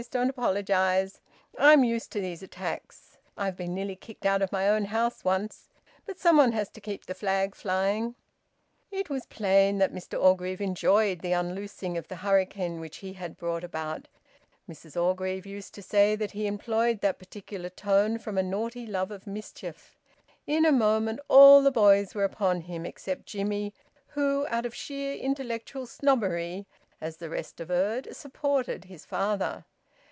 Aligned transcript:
Don't 0.09 0.31
apologise! 0.31 1.21
I'm 1.59 1.83
used 1.83 2.11
to 2.13 2.19
these 2.19 2.41
attacks. 2.41 3.19
I've 3.37 3.55
been 3.55 3.75
nearly 3.75 3.95
kicked 3.95 4.25
out 4.25 4.41
of 4.41 4.51
my 4.51 4.67
own 4.67 4.85
house 4.85 5.23
once. 5.23 5.67
But 6.07 6.17
some 6.17 6.37
one 6.37 6.53
has 6.53 6.69
to 6.69 6.81
keep 6.81 7.05
the 7.05 7.13
flag 7.13 7.53
flying." 7.53 8.15
It 8.89 9.11
was 9.11 9.27
plain 9.27 9.77
that 9.77 9.93
Mr 9.93 10.19
Orgreave 10.19 10.59
enjoyed 10.59 11.19
the 11.19 11.33
unloosing 11.33 11.99
of 11.99 12.07
the 12.07 12.15
hurricane 12.15 12.79
which 12.79 12.97
he 12.97 13.13
had 13.13 13.37
brought 13.37 13.63
about. 13.63 14.07
Mrs 14.67 14.99
Orgreave 14.99 15.45
used 15.45 15.75
to 15.75 15.83
say 15.83 16.15
that 16.15 16.31
he 16.31 16.47
employed 16.47 17.01
that 17.01 17.19
particular 17.19 17.69
tone 17.69 18.17
from 18.17 18.39
a 18.39 18.43
naughty 18.43 18.87
love 18.87 19.11
of 19.11 19.27
mischief. 19.27 19.95
In 20.47 20.65
a 20.65 20.71
moment 20.71 21.19
all 21.27 21.61
the 21.61 21.69
boys 21.69 22.15
were 22.15 22.23
upon 22.23 22.61
him, 22.61 22.87
except 22.87 23.27
Jimmie, 23.27 23.71
who, 24.07 24.47
out 24.49 24.65
of 24.65 24.73
sheer 24.73 25.13
intellectual 25.13 25.85
snobbery, 25.85 26.65
as 26.99 27.17
the 27.17 27.29
rest 27.29 27.59
averred, 27.59 28.15
supported 28.17 28.85
his 28.85 29.05
father. 29.05 29.63